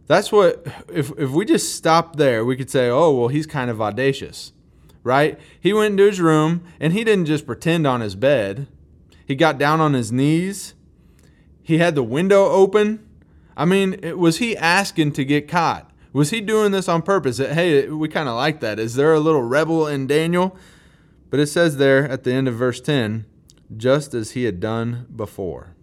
[0.07, 3.69] That's what, if, if we just stop there, we could say, oh, well, he's kind
[3.69, 4.53] of audacious,
[5.03, 5.39] right?
[5.59, 8.67] He went into his room and he didn't just pretend on his bed.
[9.25, 10.73] He got down on his knees.
[11.61, 13.07] He had the window open
[13.57, 15.89] I mean, was he asking to get caught?
[16.13, 17.39] Was he doing this on purpose?
[17.39, 18.79] Hey, we kind of like that.
[18.79, 20.55] Is there a little rebel in Daniel?
[21.31, 23.25] But it says there at the end of verse 10,
[23.75, 25.75] just as he had done before.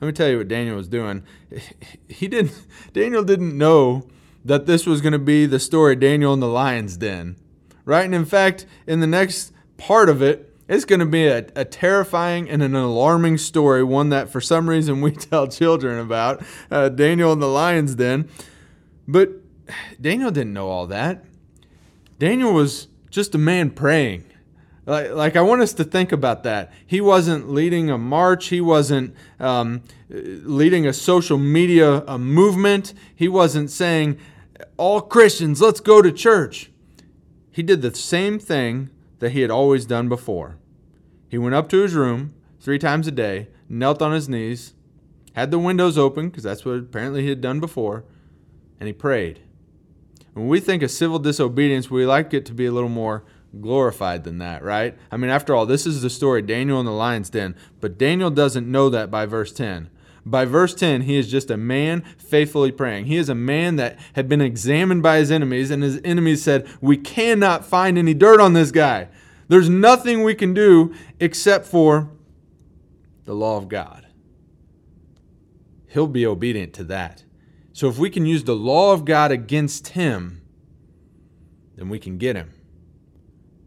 [0.00, 1.22] Let me tell you what Daniel was doing.
[2.08, 2.52] He didn't
[2.92, 4.06] Daniel didn't know
[4.44, 7.36] that this was going to be the story Daniel in the lion's den.
[7.84, 8.04] Right?
[8.04, 11.64] And in fact, in the next part of it, it's going to be a, a,
[11.64, 16.88] terrifying and an alarming story, one that for some reason we tell children about uh,
[16.88, 18.28] Daniel and the lion's den.
[19.06, 19.30] But
[20.00, 21.24] Daniel didn't know all that.
[22.18, 24.24] Daniel was just a man praying.
[24.86, 26.72] Like, like I want us to think about that.
[26.86, 28.46] He wasn't leading a march.
[28.46, 32.94] He wasn't um, leading a social media a movement.
[33.14, 34.18] He wasn't saying,
[34.76, 36.70] all Christians, let's go to church.
[37.50, 40.58] He did the same thing that he had always done before.
[41.28, 44.74] He went up to his room three times a day, knelt on his knees,
[45.34, 48.04] had the windows open, because that's what apparently he had done before,
[48.78, 49.40] and he prayed.
[50.34, 53.24] When we think of civil disobedience, we like it to be a little more
[53.60, 54.96] glorified than that, right?
[55.10, 58.30] I mean, after all, this is the story Daniel in the lion's den, but Daniel
[58.30, 59.90] doesn't know that by verse 10.
[60.24, 63.06] By verse 10, he is just a man faithfully praying.
[63.06, 66.68] He is a man that had been examined by his enemies, and his enemies said,
[66.80, 69.08] We cannot find any dirt on this guy.
[69.46, 72.10] There's nothing we can do except for
[73.24, 74.06] the law of God.
[75.86, 77.24] He'll be obedient to that.
[77.72, 80.42] So if we can use the law of God against him,
[81.76, 82.52] then we can get him.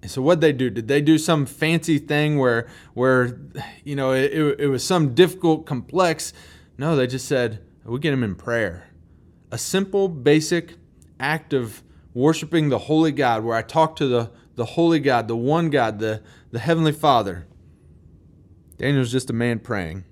[0.07, 0.69] So what they do?
[0.69, 3.39] Did they do some fancy thing where where
[3.83, 6.33] you know it, it was some difficult, complex?
[6.77, 8.87] No, they just said we get him in prayer.
[9.51, 10.75] A simple, basic
[11.19, 11.83] act of
[12.13, 15.99] worshiping the holy God, where I talk to the, the holy God, the one God,
[15.99, 17.47] the, the Heavenly Father.
[18.77, 20.05] Daniel's just a man praying.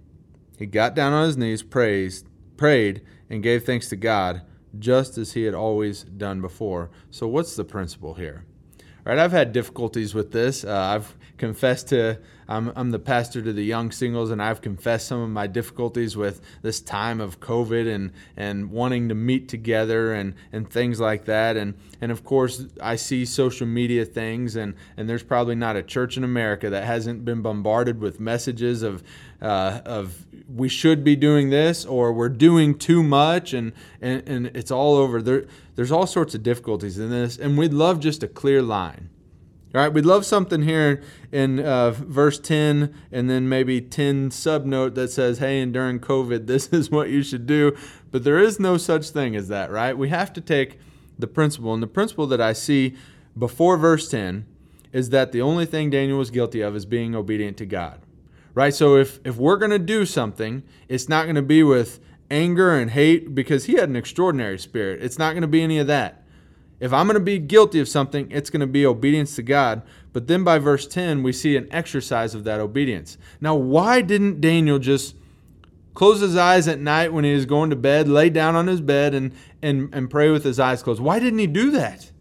[0.57, 4.41] He got down on his knees, praised, prayed and gave thanks to God,
[4.77, 6.89] just as he had always done before.
[7.11, 8.45] So, what's the principle here?
[9.07, 10.65] Right, I've had difficulties with this.
[10.65, 12.19] Uh, I've confessed to
[12.49, 16.15] I'm, I'm the pastor to the young singles, and I've confessed some of my difficulties
[16.15, 21.25] with this time of COVID and, and wanting to meet together and, and things like
[21.25, 21.57] that.
[21.57, 25.83] And, and of course, I see social media things, and, and there's probably not a
[25.83, 29.03] church in America that hasn't been bombarded with messages of,
[29.41, 34.45] uh, of we should be doing this or we're doing too much, and, and, and
[34.55, 35.21] it's all over.
[35.21, 35.45] There,
[35.75, 39.09] there's all sorts of difficulties in this, and we'd love just a clear line
[39.77, 44.95] all right, we'd love something here in uh, verse 10 and then maybe 10 subnote
[44.95, 47.77] that says, hey, and during COVID, this is what you should do.
[48.09, 49.95] But there is no such thing as that, right?
[49.95, 50.79] We have to take
[51.19, 51.75] the principle.
[51.75, 52.95] And the principle that I see
[53.37, 54.47] before verse 10
[54.93, 58.01] is that the only thing Daniel was guilty of is being obedient to God,
[58.55, 58.73] right?
[58.73, 61.99] So if, if we're going to do something, it's not going to be with
[62.31, 65.03] anger and hate because he had an extraordinary spirit.
[65.03, 66.23] It's not going to be any of that.
[66.79, 69.81] If I'm going to be guilty of something, it's going to be obedience to God.
[70.13, 73.17] But then by verse 10, we see an exercise of that obedience.
[73.41, 75.15] Now, why didn't Daniel just
[75.95, 78.81] close his eyes at night when he was going to bed, lay down on his
[78.81, 81.01] bed, and, and, and pray with his eyes closed?
[81.01, 82.11] Why didn't he do that?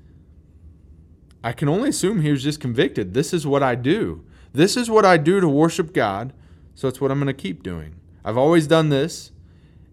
[1.45, 3.13] I can only assume he was just convicted.
[3.13, 4.25] This is what I do.
[4.53, 6.33] This is what I do to worship God,
[6.75, 7.95] so it's what I'm going to keep doing.
[8.25, 9.33] I've always done this,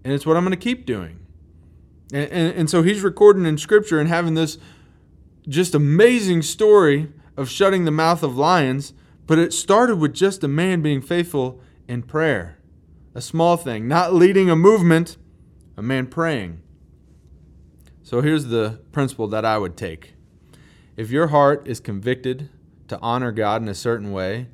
[0.06, 1.20] and it's what I'm going to keep doing.
[2.14, 4.60] And, and, and, so he's recording in scripture and having this
[5.48, 8.94] just amazing story of shutting the mouth of lions,
[9.26, 12.60] but it started with just a man being faithful in prayer.
[13.16, 15.18] A small thing, not leading a movement,
[15.76, 16.62] a man praying.
[18.04, 20.14] So here's the principle that I would take.
[20.96, 22.50] If your heart is convicted
[22.90, 24.50] to honor God in a certain way,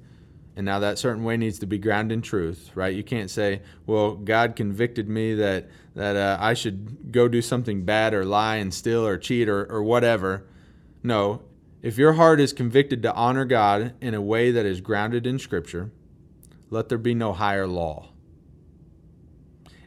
[0.55, 2.95] and now that certain way needs to be grounded in truth, right?
[2.95, 7.83] You can't say, "Well, God convicted me that that uh, I should go do something
[7.83, 10.47] bad or lie and steal or cheat or, or whatever."
[11.03, 11.41] No,
[11.81, 15.37] if your heart is convicted to honor God in a way that is grounded in
[15.39, 15.91] Scripture,
[16.69, 18.09] let there be no higher law.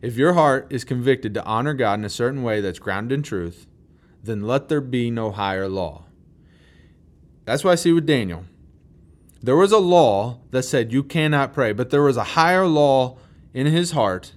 [0.02, 3.22] If your heart is convicted to honor God in a certain way that's grounded in
[3.22, 3.66] truth,
[4.22, 6.04] then let there be no higher law.
[7.44, 8.44] That's what I see with Daniel.
[9.42, 13.18] There was a law that said you cannot pray, but there was a higher law
[13.52, 14.34] in his heart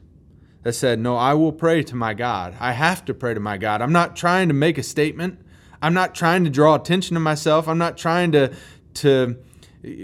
[0.66, 2.56] that said, No, I will pray to my God.
[2.60, 3.84] I have to pray to my God.
[3.84, 5.40] I'm not trying to make a statement.
[5.80, 7.68] I'm not trying to draw attention to myself.
[7.68, 8.52] I'm not trying to
[8.96, 9.38] to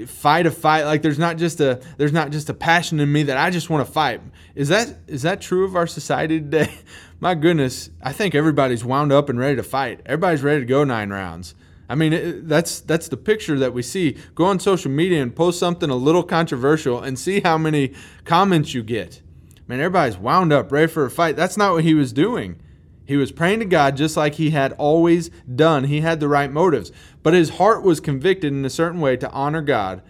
[0.06, 3.24] fight a fight like there's not just a there's not just a passion in me
[3.24, 4.22] that I just want to fight.
[4.54, 6.72] Is that is that true of our society today?
[7.20, 10.02] My goodness, I think everybody's wound up and ready to fight.
[10.06, 11.56] Everybody's ready to go 9 rounds.
[11.90, 14.16] I mean, it, that's that's the picture that we see.
[14.36, 17.94] Go on social media and post something a little controversial and see how many
[18.26, 19.24] comments you get.
[19.68, 21.36] Man, everybody's wound up, ready for a fight.
[21.36, 22.60] That's not what he was doing.
[23.06, 25.86] He was praying to God just like he had always done.
[25.86, 26.92] He had the right motives,
[27.24, 30.02] but his heart was convicted in a certain way to honor God,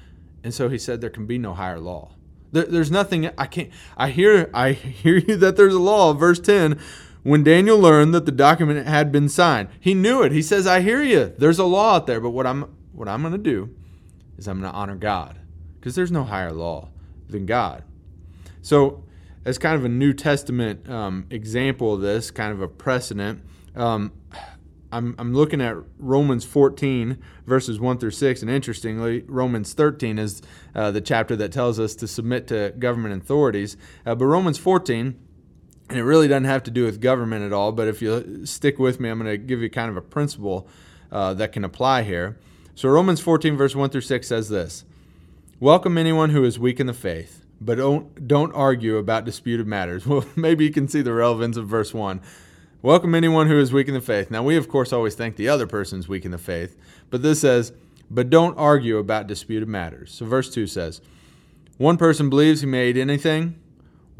[0.44, 2.16] and so he said there can be no higher law.
[2.52, 3.70] There, there's nothing I can't.
[3.98, 6.14] I hear I hear you that there's a law.
[6.14, 6.80] Verse ten
[7.24, 9.70] when Daniel learned that the document had been signed.
[9.80, 10.32] He knew it.
[10.32, 11.34] He says, "I hear you.
[11.38, 13.74] There's a law out there, but what I'm what I'm going to do
[14.38, 15.40] is I'm going to honor God
[15.80, 16.90] because there's no higher law
[17.30, 17.84] than God."
[18.62, 19.04] So,
[19.46, 23.44] as kind of a New Testament um, example of this, kind of a precedent,
[23.76, 24.12] um,
[24.92, 30.42] I'm, I'm looking at Romans 14, verses 1 through 6, and interestingly, Romans 13 is
[30.76, 33.78] uh, the chapter that tells us to submit to government authorities.
[34.06, 35.18] Uh, but Romans 14,
[35.90, 38.80] and it really doesn't have to do with government at all, but if you stick
[38.80, 40.68] with me, I'm going to give you kind of a principle
[41.12, 42.38] uh, that can apply here.
[42.76, 44.86] So, Romans 14, verse 1 through 6 says this
[45.60, 50.06] Welcome anyone who is weak in the faith, but don't, don't argue about disputed matters.
[50.12, 52.20] Well, maybe you can see the relevance of verse 1.
[52.82, 54.32] Welcome anyone who is weak in the faith.
[54.32, 56.76] Now, we of course always think the other person's weak in the faith,
[57.10, 57.72] but this says,
[58.10, 60.12] but don't argue about disputed matters.
[60.12, 61.00] So, verse 2 says,
[61.78, 63.62] One person believes he may eat anything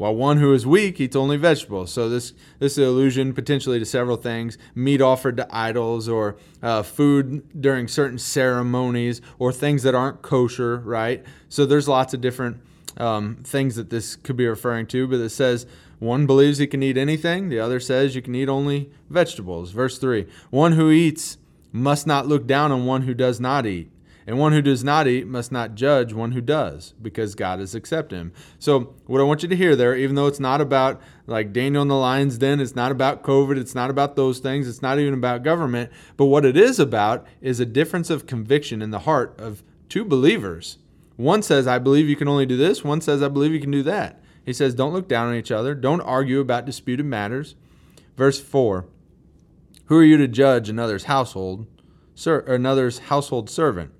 [0.02, 1.92] while one who is weak eats only vegetables.
[1.92, 6.36] So this this is an allusion potentially to several things: meat offered to idols, or
[6.60, 10.78] uh, food during certain ceremonies, or things that aren't kosher.
[10.78, 11.24] Right.
[11.48, 12.60] So there's lots of different
[12.96, 15.06] um, things that this could be referring to.
[15.06, 15.66] But it says
[15.98, 19.72] one believes he can eat anything; the other says you can eat only vegetables.
[19.72, 21.38] Verse three: One who eats
[21.72, 23.90] must not look down on one who does not eat
[24.26, 27.74] and one who does not eat must not judge one who does, because God has
[27.74, 28.32] accepted him.
[28.58, 31.82] So, what I want you to hear there, even though it's not about like Daniel
[31.82, 34.98] in the lion's den, it's not about COVID, it's not about those things, it's not
[34.98, 39.00] even about government, but what it is about is a difference of conviction in the
[39.00, 40.78] heart of two believers.
[41.22, 43.70] One says, I believe you can only do this, one says, I believe you can
[43.70, 44.20] do that.
[44.44, 45.72] He says, Don't look down on each other.
[45.72, 47.54] Don't argue about disputed matters.
[48.16, 48.86] Verse 4
[49.84, 51.68] Who are you to judge another's household,
[52.26, 53.92] or another's household servant?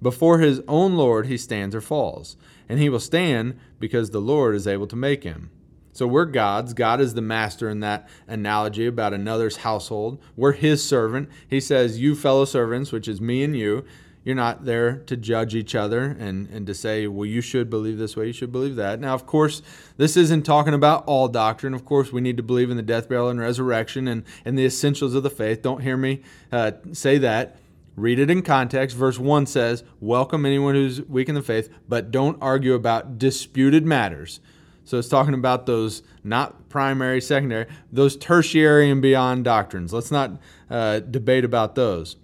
[0.00, 2.36] Before his own Lord he stands or falls,
[2.68, 5.50] and he will stand because the Lord is able to make him.
[5.92, 6.72] So we're God's.
[6.72, 10.22] God is the master in that analogy about another's household.
[10.36, 11.30] We're his servant.
[11.48, 13.84] He says, You fellow servants, which is me and you,
[14.24, 17.98] you're not there to judge each other and, and to say, well, you should believe
[17.98, 18.98] this way, you should believe that.
[18.98, 19.60] Now, of course,
[19.98, 21.74] this isn't talking about all doctrine.
[21.74, 24.64] Of course, we need to believe in the death, burial, and resurrection and, and the
[24.64, 25.60] essentials of the faith.
[25.60, 27.58] Don't hear me uh, say that.
[27.96, 28.96] Read it in context.
[28.96, 33.84] Verse 1 says, Welcome anyone who's weak in the faith, but don't argue about disputed
[33.84, 34.40] matters.
[34.84, 39.92] So it's talking about those not primary, secondary, those tertiary and beyond doctrines.
[39.92, 40.32] Let's not
[40.68, 42.16] uh, debate about those.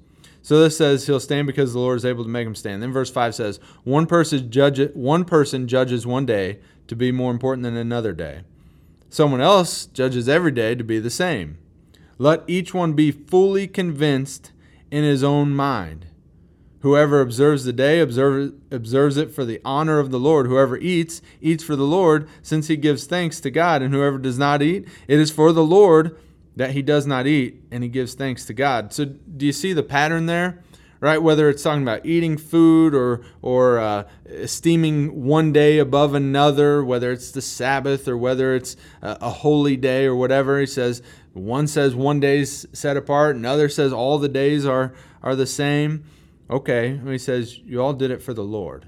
[0.43, 2.83] So this says he'll stand because the Lord is able to make him stand.
[2.83, 7.31] Then verse 5 says, one person, judge, one person judges one day to be more
[7.31, 8.43] important than another day.
[9.11, 11.59] Someone else judges every day to be the same.
[12.17, 14.53] Let each one be fully convinced
[14.91, 16.07] in his own mind.
[16.81, 20.47] Whoever observes the day observe, observes it for the honor of the Lord.
[20.47, 23.83] Whoever eats, eats for the Lord, since he gives thanks to God.
[23.83, 26.19] And whoever does not eat, it is for the Lord
[26.61, 28.93] that he does not eat, and he gives thanks to God.
[28.93, 30.63] So, do you see the pattern there?
[31.01, 36.85] Right, whether it's talking about eating food or or uh, esteeming one day above another,
[36.85, 41.01] whether it's the Sabbath or whether it's a, a holy day or whatever, he says
[41.33, 44.93] one says one day's set apart, another says all the days are
[45.23, 46.05] are the same.
[46.51, 48.85] Okay, he says you all did it for the Lord.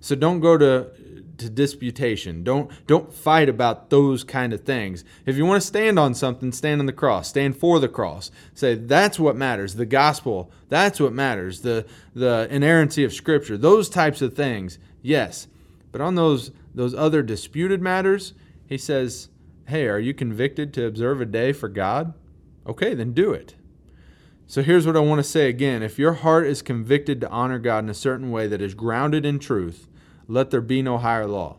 [0.00, 0.90] So don't go to
[1.38, 2.44] to disputation.
[2.44, 5.04] Don't don't fight about those kind of things.
[5.26, 7.28] If you want to stand on something, stand on the cross.
[7.28, 8.30] Stand for the cross.
[8.54, 9.74] Say that's what matters.
[9.74, 10.50] The gospel.
[10.68, 11.60] That's what matters.
[11.62, 13.56] The the inerrancy of scripture.
[13.56, 14.78] Those types of things.
[15.02, 15.48] Yes.
[15.92, 18.34] But on those those other disputed matters,
[18.66, 19.28] he says,
[19.66, 22.14] "Hey, are you convicted to observe a day for God?
[22.66, 23.54] Okay, then do it."
[24.46, 25.82] So here's what I want to say again.
[25.82, 29.24] If your heart is convicted to honor God in a certain way that is grounded
[29.24, 29.88] in truth,
[30.28, 31.56] let there be no higher law.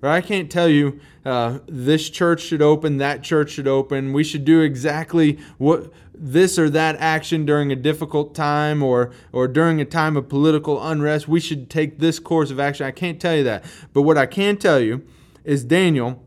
[0.00, 0.16] Right?
[0.16, 4.12] I can't tell you uh, this church should open, that church should open.
[4.12, 9.48] We should do exactly what this or that action during a difficult time or or
[9.48, 11.28] during a time of political unrest.
[11.28, 12.86] We should take this course of action.
[12.86, 13.64] I can't tell you that.
[13.92, 15.04] But what I can tell you
[15.44, 16.22] is Daniel.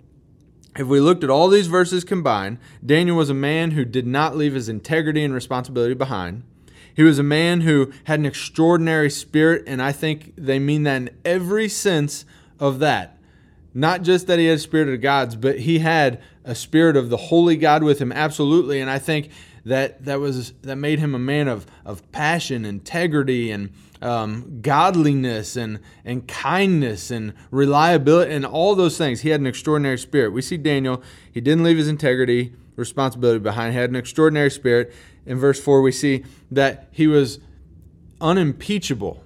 [0.77, 4.37] If we looked at all these verses combined, Daniel was a man who did not
[4.37, 6.43] leave his integrity and responsibility behind.
[6.95, 10.97] He was a man who had an extraordinary spirit, and I think they mean that
[10.97, 12.25] in every sense
[12.59, 13.17] of that.
[13.73, 17.09] Not just that he had a spirit of God's, but he had a spirit of
[17.09, 18.81] the holy God with him, absolutely.
[18.81, 19.29] And I think
[19.65, 23.71] that that was that made him a man of of passion, integrity, and
[24.01, 29.21] um, godliness, and and kindness, and reliability, and all those things.
[29.21, 30.31] He had an extraordinary spirit.
[30.31, 33.73] We see Daniel; he didn't leave his integrity, responsibility behind.
[33.73, 34.93] He had an extraordinary spirit
[35.25, 37.39] in verse 4, we see that he was
[38.19, 39.23] unimpeachable.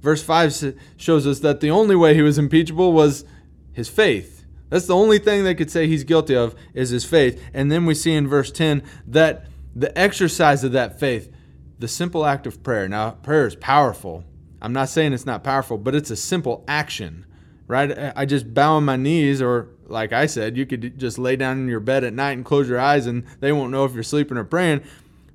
[0.00, 3.24] Verse 5 shows us that the only way he was impeachable was
[3.72, 4.44] his faith.
[4.68, 7.42] That's the only thing they could say he's guilty of is his faith.
[7.54, 11.32] And then we see in verse 10 that the exercise of that faith,
[11.78, 12.88] the simple act of prayer.
[12.88, 14.24] Now, prayer is powerful.
[14.60, 17.26] I'm not saying it's not powerful, but it's a simple action,
[17.66, 18.12] right?
[18.16, 21.58] I just bow on my knees, or like I said, you could just lay down
[21.58, 24.02] in your bed at night and close your eyes, and they won't know if you're
[24.02, 24.82] sleeping or praying.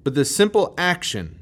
[0.04, 1.40] But this simple action,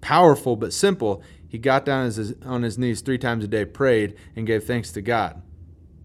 [0.00, 2.12] powerful but simple, he got down
[2.44, 5.42] on his knees three times a day, prayed, and gave thanks to God.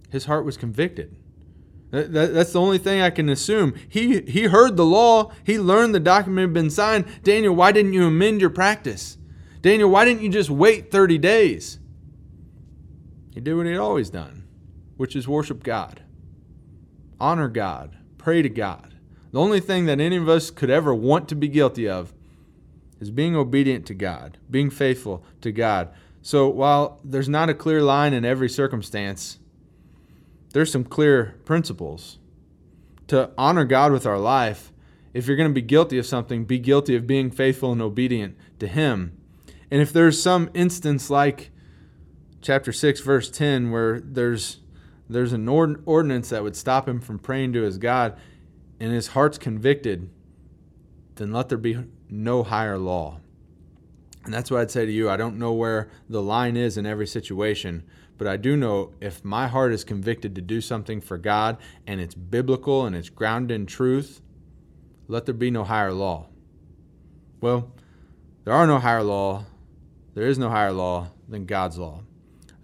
[0.10, 1.16] His heart was convicted.
[1.92, 3.74] that's the only thing I can assume.
[3.88, 5.32] He, he heard the law.
[5.44, 7.06] He learned the document had been signed.
[7.24, 9.18] Daniel, why didn't you amend your practice?
[9.62, 11.80] Daniel, why didn't you just wait 30 days?
[13.34, 14.48] He did what he had always done,
[14.98, 16.02] which is worship God,
[17.20, 18.96] honor God, pray to God.
[19.32, 22.14] The only thing that any of us could ever want to be guilty of
[23.00, 25.90] is being obedient to God, being faithful to God.
[26.22, 29.40] So while there's not a clear line in every circumstance,
[30.54, 32.20] there's some clear principles.
[33.08, 34.72] To honor God with our life,
[35.14, 38.38] if you're going to be guilty of something, be guilty of being faithful and obedient
[38.60, 39.18] to Him.
[39.70, 41.52] And if there's some instance like
[42.42, 44.58] chapter 6, verse 10, where there's
[45.10, 48.18] there's an ordinance that would stop him from praying to his God,
[48.82, 50.10] and his heart's convicted,
[51.16, 51.78] then let there be
[52.10, 53.20] no higher law.
[54.26, 55.08] And that's what I'd say to you.
[55.08, 57.84] I don't know where the line is in every situation,
[58.18, 62.02] but I do know if my heart is convicted to do something for God and
[62.02, 64.20] it's biblical and it's grounded in truth,
[65.08, 66.30] let there be no higher law.
[67.40, 67.72] Well,
[68.46, 69.46] there are no higher law.
[70.16, 72.02] There is no higher law than God's law.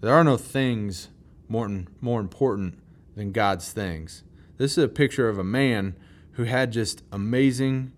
[0.00, 1.10] There are no things
[1.48, 2.76] more, more important
[3.14, 4.24] than God's things.
[4.56, 5.94] This is a picture of a man
[6.38, 7.90] who had just amazing,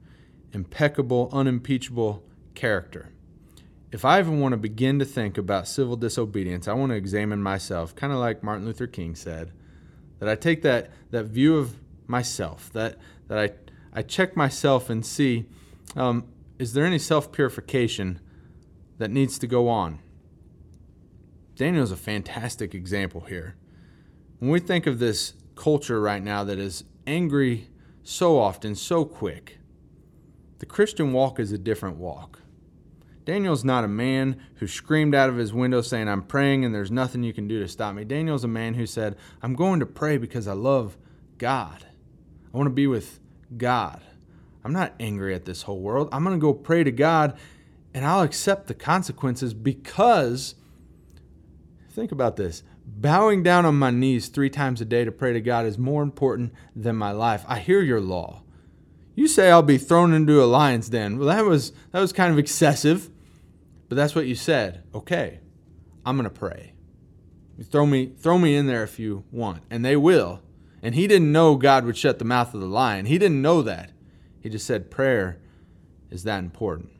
[0.54, 2.24] impeccable, unimpeachable
[2.54, 3.10] character.
[3.92, 7.42] If I even want to begin to think about civil disobedience, I want to examine
[7.42, 9.52] myself, kind of like Martin Luther King said,
[10.20, 11.76] that I take that, that view of
[12.06, 12.96] myself, that,
[13.28, 13.50] that I,
[13.98, 15.44] I check myself and see
[15.94, 16.24] um,
[16.58, 18.20] is there any self purification
[18.96, 19.98] that needs to go on?
[21.56, 23.56] Daniel is a fantastic example here.
[24.38, 27.66] When we think of this culture right now that is angry
[28.10, 29.58] so often, so quick,
[30.58, 32.40] the Christian walk is a different walk.
[33.24, 36.90] Daniel's not a man who screamed out of his window saying, I'm praying and there's
[36.90, 38.04] nothing you can do to stop me.
[38.04, 40.98] Daniel's a man who said, I'm going to pray because I love
[41.38, 41.86] God.
[42.52, 43.20] I want to be with
[43.56, 44.02] God.
[44.64, 46.08] I'm not angry at this whole world.
[46.10, 47.38] I'm going to go pray to God
[47.94, 50.56] and I'll accept the consequences because,
[51.90, 55.40] think about this bowing down on my knees three times a day to pray to
[55.40, 57.44] God is more important than my life.
[57.48, 58.42] I hear your law.
[59.14, 61.18] You say I'll be thrown into a lion's den.
[61.18, 63.10] Well, that was that was kind of excessive,
[63.88, 64.84] but that's what you said.
[64.94, 65.40] Okay,
[66.04, 66.74] I'm gonna pray.
[67.62, 70.42] Throw me throw me in there if you want, and they will.
[70.82, 73.06] And he didn't know God would shut the mouth of the lion.
[73.06, 73.92] He didn't know that.
[74.40, 75.38] He just said prayer
[76.10, 76.90] is that important.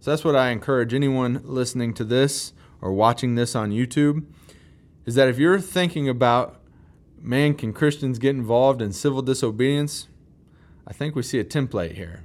[0.00, 4.24] So that's what I encourage anyone listening to this or watching this on YouTube
[5.06, 6.60] is that if you're thinking about,
[7.20, 10.08] man, can Christians get involved in civil disobedience?
[10.86, 12.24] I think we see a template here.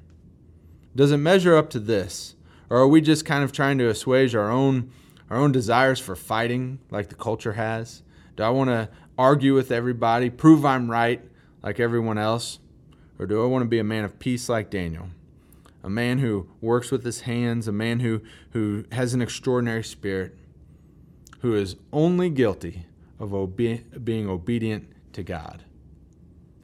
[0.95, 2.35] Does it measure up to this?
[2.69, 4.91] Or are we just kind of trying to assuage our own
[5.29, 8.03] our own desires for fighting like the culture has?
[8.35, 11.21] Do I want to argue with everybody, prove I'm right
[11.63, 12.59] like everyone else?
[13.17, 15.09] Or do I want to be a man of peace like Daniel?
[15.83, 18.21] A man who works with his hands, a man who,
[18.51, 20.35] who has an extraordinary spirit,
[21.45, 22.87] who is only guilty
[23.19, 25.63] of obe- being obedient to God.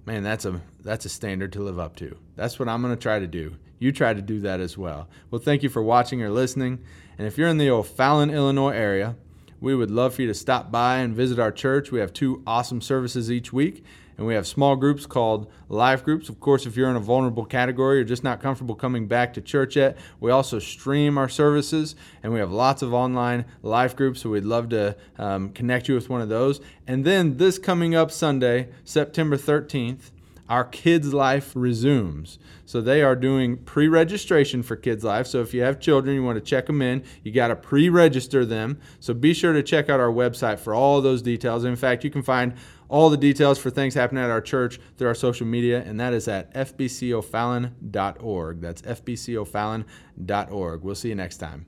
[0.07, 2.17] Man, that's a that's a standard to live up to.
[2.35, 3.57] That's what I'm going to try to do.
[3.77, 5.07] You try to do that as well.
[5.29, 6.79] Well, thank you for watching or listening.
[7.19, 9.15] And if you're in the O'Fallon, Illinois area,
[9.59, 11.91] we would love for you to stop by and visit our church.
[11.91, 13.85] We have two awesome services each week,
[14.21, 16.29] and we have small groups called life groups.
[16.29, 19.41] Of course, if you're in a vulnerable category or just not comfortable coming back to
[19.41, 24.21] church yet, we also stream our services, and we have lots of online life groups.
[24.21, 26.61] So we'd love to um, connect you with one of those.
[26.85, 30.11] And then this coming up Sunday, September 13th,
[30.51, 32.37] our Kids Life resumes.
[32.65, 35.25] So they are doing pre registration for Kids Life.
[35.25, 37.87] So if you have children, you want to check them in, you got to pre
[37.87, 38.77] register them.
[38.99, 41.63] So be sure to check out our website for all those details.
[41.63, 42.53] In fact, you can find
[42.91, 46.13] all the details for things happening at our church through our social media, and that
[46.13, 48.61] is at fbcofallon.org.
[48.61, 50.81] That's fbcofallon.org.
[50.83, 51.65] We'll see you next time.